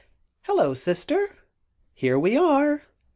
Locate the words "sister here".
0.73-2.17